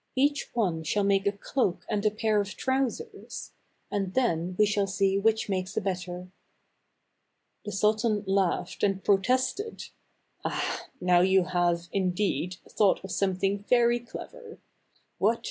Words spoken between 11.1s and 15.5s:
you have, indeed, thought of something very clever. What